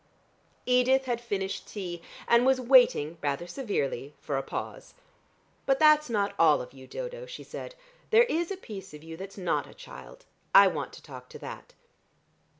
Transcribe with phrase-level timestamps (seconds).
[0.65, 4.95] Edith had finished tea, and was waiting, rather severely, for a pause.
[5.67, 7.75] "But that's not all of you, Dodo," she said;
[8.09, 10.25] "there is a piece of you that's not a child.
[10.55, 11.75] I want to talk to that."